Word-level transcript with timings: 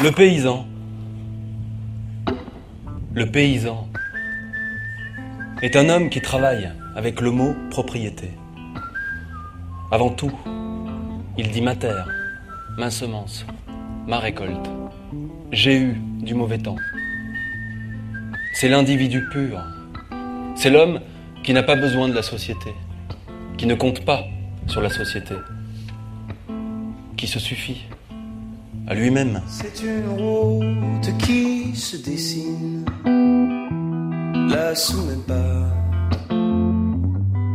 Le 0.00 0.12
paysan. 0.12 0.64
Le 3.14 3.26
paysan 3.26 3.88
est 5.60 5.74
un 5.74 5.88
homme 5.88 6.08
qui 6.08 6.20
travaille 6.20 6.70
avec 6.94 7.20
le 7.20 7.32
mot 7.32 7.56
propriété. 7.68 8.30
Avant 9.90 10.10
tout, 10.10 10.30
il 11.36 11.50
dit 11.50 11.62
ma 11.62 11.74
terre, 11.74 12.08
ma 12.76 12.92
semence, 12.92 13.44
ma 14.06 14.20
récolte. 14.20 14.70
J'ai 15.50 15.76
eu 15.76 15.94
du 16.20 16.34
mauvais 16.34 16.58
temps. 16.58 16.76
C'est 18.54 18.68
l'individu 18.68 19.28
pur. 19.32 19.60
C'est 20.54 20.70
l'homme 20.70 21.00
qui 21.42 21.52
n'a 21.52 21.64
pas 21.64 21.74
besoin 21.74 22.06
de 22.08 22.14
la 22.14 22.22
société, 22.22 22.72
qui 23.56 23.66
ne 23.66 23.74
compte 23.74 24.04
pas 24.04 24.22
sur 24.68 24.80
la 24.80 24.90
société, 24.90 25.34
qui 27.16 27.26
se 27.26 27.40
suffit 27.40 27.88
lui-même. 28.94 29.40
C'est 29.48 29.82
une 29.82 30.08
route 30.08 31.18
qui 31.18 31.74
se 31.74 31.96
dessine 31.96 32.84
là 34.48 34.74
sous 34.74 35.02
mes 35.02 35.16
pas, 35.26 35.68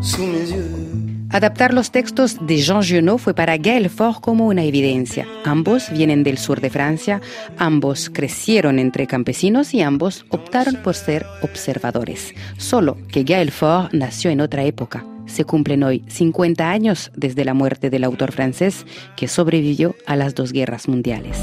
sous 0.00 0.26
mes 0.26 0.50
yeux. 0.50 1.05
Adaptar 1.30 1.74
los 1.74 1.90
textos 1.90 2.38
de 2.46 2.58
Jean 2.58 2.82
Genot 2.82 3.18
fue 3.18 3.34
para 3.34 3.56
Gaël 3.56 3.90
Faure 3.90 4.20
como 4.20 4.46
una 4.46 4.64
evidencia. 4.64 5.26
Ambos 5.44 5.90
vienen 5.90 6.22
del 6.22 6.38
sur 6.38 6.60
de 6.60 6.70
Francia, 6.70 7.20
ambos 7.58 8.10
crecieron 8.10 8.78
entre 8.78 9.06
campesinos 9.06 9.74
y 9.74 9.82
ambos 9.82 10.24
optaron 10.30 10.76
por 10.76 10.94
ser 10.94 11.26
observadores. 11.42 12.34
Solo 12.56 12.96
que 13.08 13.24
Gaël 13.24 13.50
Faure 13.50 13.88
nació 13.96 14.30
en 14.30 14.40
otra 14.40 14.64
época. 14.64 15.04
Se 15.26 15.44
cumplen 15.44 15.82
hoy 15.82 16.04
50 16.06 16.70
años 16.70 17.10
desde 17.16 17.44
la 17.44 17.54
muerte 17.54 17.90
del 17.90 18.04
autor 18.04 18.32
francés 18.32 18.86
que 19.16 19.26
sobrevivió 19.26 19.96
a 20.06 20.14
las 20.14 20.34
dos 20.34 20.52
guerras 20.52 20.88
mundiales. 20.88 21.36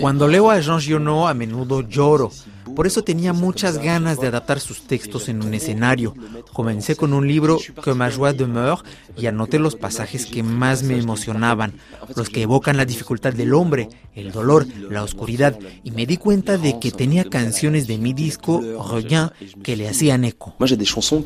Cuando 0.00 0.28
leo 0.28 0.50
a 0.50 0.60
Jean 0.60 0.80
Giono 0.80 1.28
a 1.28 1.34
menudo 1.34 1.82
lloro. 1.82 2.30
Por 2.74 2.86
eso 2.86 3.02
tenía 3.02 3.32
muchas 3.32 3.78
ganas 3.78 4.20
de 4.20 4.26
adaptar 4.26 4.60
sus 4.60 4.82
textos 4.82 5.28
en 5.28 5.42
un 5.42 5.54
escenario. 5.54 6.14
Comencé 6.52 6.96
con 6.96 7.14
un 7.14 7.26
libro 7.26 7.58
que 7.82 7.94
ma 7.94 8.10
joie 8.10 8.32
demeure 8.32 8.82
y 9.16 9.26
anoté 9.26 9.58
los 9.58 9.76
pasajes 9.76 10.26
que 10.26 10.42
más 10.42 10.82
me 10.82 10.98
emocionaban, 10.98 11.74
los 12.16 12.28
que 12.28 12.42
evocan 12.42 12.76
la 12.76 12.84
dificultad 12.84 13.32
del 13.32 13.54
hombre, 13.54 13.88
el 14.14 14.32
dolor, 14.32 14.66
la 14.90 15.02
oscuridad, 15.02 15.58
y 15.84 15.92
me 15.92 16.06
di 16.06 16.16
cuenta 16.16 16.58
de 16.58 16.78
que 16.78 16.90
tenía 16.90 17.24
canciones 17.24 17.86
de 17.86 17.98
mi 17.98 18.12
disco 18.12 18.60
Regain 18.92 19.30
que 19.62 19.76
le 19.76 19.88
hacían 19.88 20.24
eco. 20.24 20.54
Moi 20.58 20.66
j'ai 20.66 20.76
des 20.76 20.84
chansons 20.84 21.22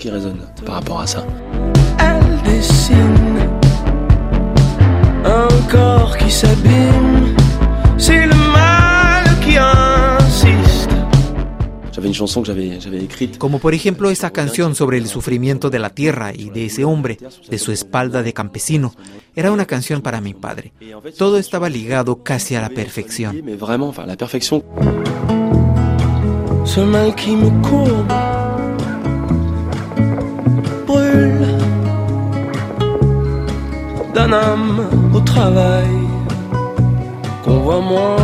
qui 6.31 6.47
résonnent 6.47 6.64
par 6.64 7.70
rapport 7.70 7.81
à 7.81 7.91
ça. 7.91 7.91
Elle 7.91 7.91
dessine 7.91 7.91
un 7.91 7.91
corps 7.91 7.91
qui 7.91 7.92
s'abîme. 7.92 7.97
C'est 7.98 8.27
le 8.27 8.34
mal 8.34 9.41
qui 9.41 9.56
insiste. 9.56 10.91
J'avais 11.92 12.09
une 12.09 12.14
chanson 12.14 12.42
que 12.42 12.47
j'avais 12.47 12.81
j'avais 12.81 13.05
écrite. 13.05 13.39
Como 13.39 13.59
por 13.59 13.75
ejemplo 13.75 14.11
esa 14.11 14.31
canción 14.31 14.75
sobre 14.75 14.97
el 14.97 15.06
sufrimiento 15.06 15.70
de 15.70 15.78
la 15.78 15.91
tierra 15.91 16.33
y 16.33 16.51
de 16.51 16.67
ese 16.67 16.84
hombre, 16.84 17.19
de 17.51 17.58
su 17.58 17.73
espalda 17.73 18.23
de 18.23 18.33
campesino. 18.33 18.95
Era 19.36 19.53
una 19.53 19.67
canción 19.67 20.01
para 20.01 20.20
mi 20.20 20.34
padre. 20.34 20.73
Todo 21.19 21.39
estaba 21.39 21.69
ligado 21.69 22.23
casi 22.23 22.55
a 22.55 22.61
la 22.61 22.70
perfección. 22.70 23.42
Mais 23.45 23.58
vraiment, 23.58 23.89
enfin 23.89 24.06
la 24.06 24.17
perfection. 24.17 24.62
Ce 26.64 26.81
mal 26.81 27.14
qui 27.17 27.34
me 27.34 27.51
courbe 27.62 28.12
brûle 30.86 31.58
d'un 34.14 34.33
âme 34.33 34.86
au 35.12 35.20
travail 35.20 36.09
voit 37.61 37.80
moins 37.80 38.16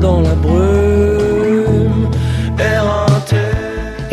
dans 0.00 0.20
la 0.20 0.34
brume 0.34 0.83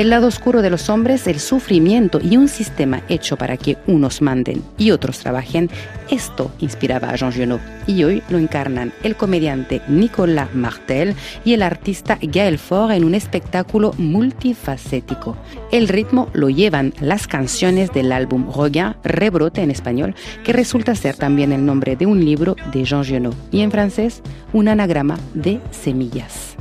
El 0.02 0.10
lado 0.10 0.26
oscuro 0.26 0.64
de 0.64 0.72
los 0.72 0.90
hombres, 0.90 1.28
el 1.28 1.40
sufrimiento 1.40 2.20
y 2.20 2.36
un 2.36 2.48
sistema 2.48 3.04
hecho 3.08 3.38
para 3.38 3.56
que 3.56 3.78
unos 3.86 4.24
manden 4.24 4.64
y 4.80 4.90
otros 4.90 5.20
trabajen, 5.20 5.70
esto 6.10 6.52
inspiraba 6.58 7.10
a 7.10 7.16
Jean 7.16 7.32
Genot. 7.32 7.62
Y 7.86 8.04
hoy 8.04 8.24
lo 8.28 8.40
encarnan 8.40 8.94
el 9.04 9.16
comediante 9.16 9.80
Nicolas 9.88 10.56
Martel 10.56 11.14
y 11.46 11.54
el 11.54 11.62
artista 11.62 12.18
Gaël 12.20 12.58
Faure 12.58 12.96
en 12.96 13.04
un 13.04 13.14
espectáculo 13.14 13.94
multifacético. 14.00 15.38
El 15.72 15.88
ritmo 15.88 16.30
lo 16.34 16.50
llevan 16.50 16.96
las 17.00 17.28
canciones 17.28 17.94
del 17.94 18.12
álbum 18.12 18.52
Regain, 18.52 18.96
Rebrote 19.04 19.62
en 19.62 19.70
español, 19.70 20.16
que 20.44 20.52
resulta 20.52 20.96
ser 20.96 21.16
también 21.16 21.52
el 21.52 21.64
nombre 21.64 21.96
de 21.96 22.08
un 22.08 22.26
libro 22.26 22.56
de 22.74 22.86
Jean 22.86 23.06
Genot. 23.06 23.36
Y 23.52 23.62
en 23.62 23.70
francés, 23.70 24.24
un 24.52 24.68
anagrama 24.68 25.20
de 25.36 25.60
semillas. 25.70 26.58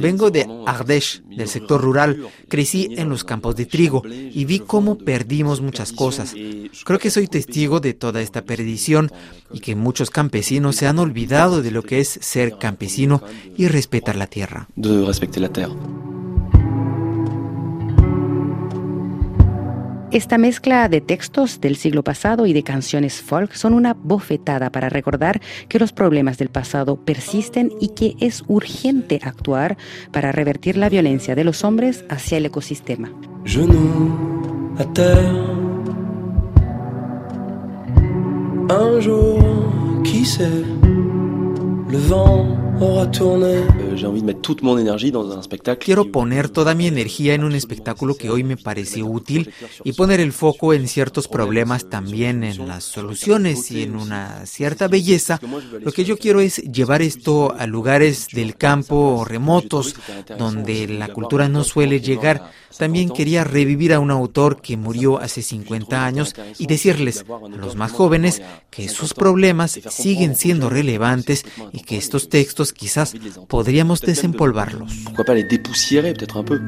Vengo 0.00 0.30
de 0.30 0.40
euh, 0.40 0.64
Ardèche, 0.66 1.22
del 1.28 1.48
sector 1.48 1.80
rural. 1.80 2.28
Crecí 2.48 2.88
en 2.96 3.08
los 3.08 3.24
campos 3.24 3.56
de 3.56 3.66
trigo 3.66 4.02
y 4.06 4.44
vi 4.44 4.60
cómo 4.60 4.98
perdimos 4.98 5.60
muchas 5.60 5.92
cosas. 5.92 6.34
Creo 6.84 6.98
que 6.98 7.10
soy 7.10 7.28
testigo 7.28 7.80
de 7.80 7.94
toda 7.94 8.20
esta 8.20 8.42
perdición 8.42 9.10
y 9.52 9.60
que 9.60 9.74
muchos 9.74 10.10
campesinos 10.10 10.76
se 10.76 10.86
han 10.86 10.98
olvidado 10.98 11.62
de 11.62 11.70
lo 11.70 11.82
que 11.82 12.00
es 12.00 12.18
ser 12.20 12.58
campesino 12.58 13.22
y 13.56 13.68
respetar 13.68 14.16
la 14.16 14.26
tierra. 14.26 14.68
de 14.76 15.40
la. 15.40 16.15
Esta 20.12 20.38
mezcla 20.38 20.88
de 20.88 21.00
textos 21.00 21.60
del 21.60 21.76
siglo 21.76 22.04
pasado 22.04 22.46
y 22.46 22.52
de 22.52 22.62
canciones 22.62 23.20
folk 23.20 23.52
son 23.52 23.74
una 23.74 23.94
bofetada 23.94 24.70
para 24.70 24.88
recordar 24.88 25.40
que 25.68 25.80
los 25.80 25.92
problemas 25.92 26.38
del 26.38 26.48
pasado 26.48 26.96
persisten 26.96 27.72
y 27.80 27.88
que 27.88 28.14
es 28.20 28.44
urgente 28.46 29.20
actuar 29.22 29.76
para 30.12 30.30
revertir 30.30 30.76
la 30.76 30.88
violencia 30.88 31.34
de 31.34 31.44
los 31.44 31.64
hombres 31.64 32.04
hacia 32.08 32.38
el 32.38 32.46
ecosistema. 32.46 33.10
Un 38.68 39.00
jour, 39.00 40.02
qui 40.02 40.24
sait, 40.24 40.64
le 41.88 41.98
vent 41.98 42.58
aura 42.80 43.06
tourné. 43.06 43.85
Euh. 45.78 45.78
Quiero 45.84 46.04
qui- 46.04 46.10
poner 46.10 46.48
toda 46.50 46.74
mi 46.74 46.86
energía 46.86 47.34
en 47.34 47.44
un 47.44 47.54
espectáculo 47.54 48.14
que 48.16 48.30
hoy 48.30 48.44
me 48.44 48.56
pareció 48.56 49.06
útil 49.06 49.52
y 49.84 49.92
poner 49.92 50.20
el 50.20 50.32
foco 50.32 50.72
en 50.74 50.86
ciertos 50.88 51.28
problemas, 51.28 51.88
también 51.88 52.44
en 52.44 52.68
las 52.68 52.84
soluciones 52.84 53.70
y 53.70 53.82
en 53.82 53.96
una 53.96 54.44
cierta 54.46 54.88
belleza. 54.88 55.40
Lo 55.80 55.92
que 55.92 56.04
yo 56.04 56.18
quiero 56.18 56.40
es 56.40 56.56
llevar 56.56 57.02
esto 57.02 57.54
a 57.56 57.66
lugares 57.66 58.28
del 58.32 58.56
campo 58.56 59.24
remotos, 59.24 59.94
donde 60.38 60.86
la 60.88 61.08
cultura 61.08 61.48
no 61.48 61.64
suele 61.64 62.00
llegar. 62.00 62.50
También 62.78 63.08
quería 63.08 63.42
revivir 63.42 63.94
a 63.94 64.00
un 64.00 64.10
autor 64.10 64.60
que 64.60 64.76
murió 64.76 65.18
hace 65.18 65.40
50 65.40 66.04
años 66.04 66.34
y 66.58 66.66
decirles 66.66 67.24
a 67.26 67.48
los 67.56 67.74
más 67.74 67.90
jóvenes 67.92 68.42
que 68.70 68.88
sus 68.90 69.14
problemas 69.14 69.80
siguen 69.88 70.34
siendo 70.36 70.68
relevantes 70.68 71.46
y 71.72 71.80
que 71.80 71.96
estos 71.96 72.28
textos 72.28 72.74
quizás 72.74 73.14
podríamos 73.86 74.00
desempolvarlos. 74.00 74.92
Pourquoi 75.04 75.24
pas 75.24 75.34
les 75.34 75.44
dépoussiérer 75.44 76.12
peut-être 76.12 76.36
un 76.38 76.44
peu 76.44 76.60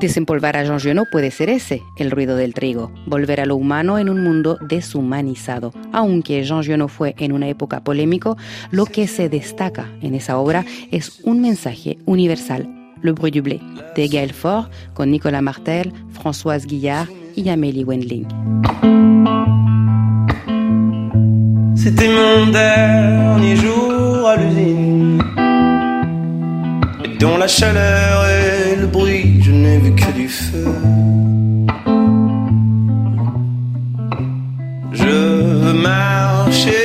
Desempolvar 0.00 0.56
a 0.56 0.64
Jean 0.64 0.78
Genot 0.78 1.06
puede 1.10 1.30
ser 1.30 1.48
ese, 1.48 1.80
el 1.96 2.10
ruido 2.10 2.36
del 2.36 2.52
trigo, 2.52 2.90
volver 3.06 3.40
a 3.40 3.46
lo 3.46 3.56
humano 3.56 3.98
en 3.98 4.10
un 4.10 4.22
mundo 4.22 4.58
deshumanizado. 4.68 5.72
Aunque 5.92 6.42
Jean 6.42 6.62
Genot 6.62 6.90
fue 6.90 7.14
en 7.18 7.32
una 7.32 7.48
época 7.48 7.82
polémico, 7.82 8.36
lo 8.70 8.84
que 8.84 9.06
se 9.06 9.28
destaca 9.28 9.88
en 10.02 10.14
esa 10.14 10.36
obra 10.36 10.64
es 10.90 11.20
un 11.22 11.40
mensaje 11.40 11.96
universal. 12.04 12.68
Le 13.00 13.12
bruit 13.12 13.32
du 13.32 13.40
blé, 13.40 13.60
de 13.96 14.08
Gaël 14.08 14.32
Faure, 14.32 14.68
con 14.92 15.10
Nicolas 15.10 15.42
Martel, 15.42 15.92
Françoise 16.12 16.66
Guillard 16.66 17.08
y 17.36 17.48
Amélie 17.48 17.84
Wendling. 17.84 18.26
C'était 21.76 22.08
mon 22.08 22.50
dernier 22.50 23.56
jour 23.56 23.93
l'usine. 24.36 25.22
Et 27.04 27.16
dont 27.18 27.36
la 27.36 27.48
chaleur 27.48 28.26
et 28.28 28.76
le 28.76 28.86
bruit, 28.86 29.40
je 29.42 29.52
n'ai 29.52 29.78
vu 29.78 29.94
que 29.94 30.10
du 30.12 30.28
feu. 30.28 30.66
Je 34.92 35.14
veux 35.62 35.72
marcher, 35.72 36.83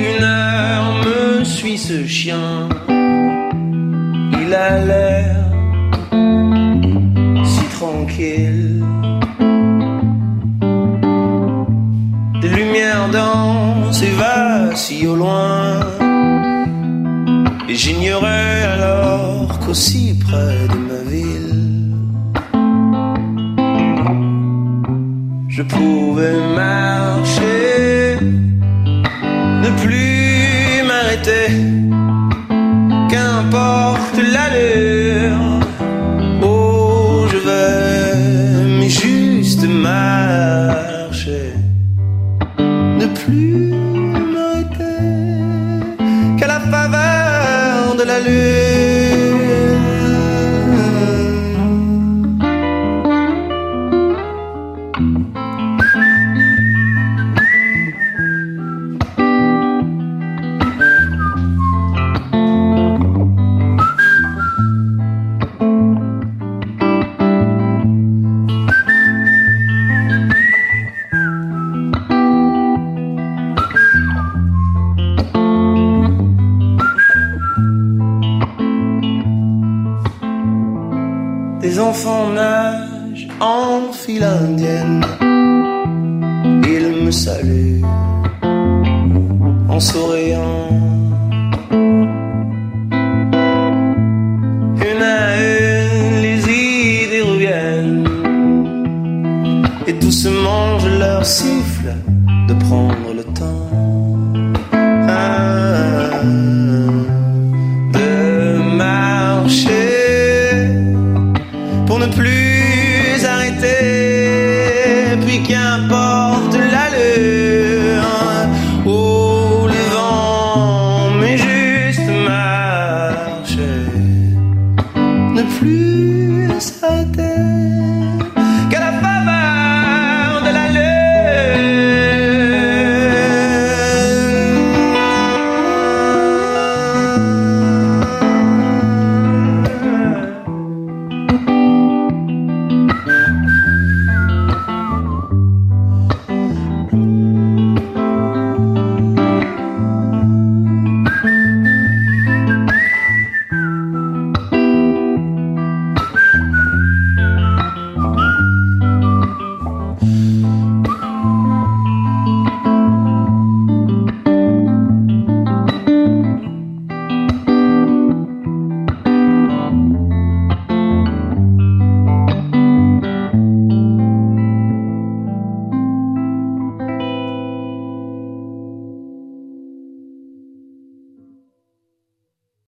une 0.00 0.24
heure 0.24 0.94
me 1.04 1.44
suit 1.44 1.78
ce 1.78 2.06
chien. 2.06 2.68
Il 4.42 4.54
a 4.54 4.78
l'air 4.84 5.36
si 7.44 7.64
tranquille. 7.78 8.84
Des 12.40 12.48
lumières 12.48 13.08
dansent 13.12 14.02
et 14.02 14.14
vacillent 14.26 15.08
au 15.08 15.16
loin. 15.16 15.80
Et 17.68 17.74
j'ignorais 17.74 18.62
alors 18.74 19.58
qu'aussi 19.60 20.18
près 20.18 20.66
de 20.72 20.78
ma 20.90 21.00
ville, 21.14 21.50
je 25.48 25.62
pouvais 25.62 26.38
marcher, 26.56 27.39
m'arrêter, 31.20 31.52
qu'importe 33.10 34.16
l'allure, 34.16 35.60
oh 36.42 37.26
je 37.30 37.38
vais, 37.38 38.88
juste 38.88 39.64
marcher, 39.64 41.52
ne 42.58 43.06
plus 43.06 43.72
m'arrêter, 44.32 44.84
qu'à 46.38 46.46
la 46.46 46.60
faveur 46.60 47.96
de 47.98 48.04
la 48.04 48.20
lune. 48.20 48.79
Enfants 81.80 82.28
nagent 82.30 83.28
en 83.40 83.92
file 83.92 84.24
indienne. 84.24 85.04
Ils 86.64 87.04
me 87.04 87.10
saluent 87.10 87.82
en 89.68 89.80
souriant. 89.80 90.68
Une 94.90 95.02
à 95.02 95.36
une, 95.52 96.22
les 96.22 96.40
idées 96.42 97.22
reviennent. 97.22 98.08
Et 99.86 99.92
doucement, 99.94 100.78
je 100.78 100.90
leur 100.98 101.24
siffle 101.24 101.92